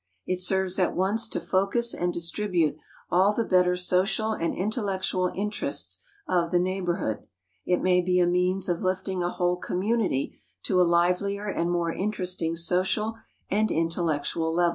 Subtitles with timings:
[0.25, 2.75] It serves at once to focus and distribute
[3.11, 7.27] all the better social and intellectual interests of the neighborhood.
[7.67, 11.93] It may be a means of lifting a whole community to a livelier and more
[11.93, 13.13] interesting social
[13.51, 14.69] and intellectual level.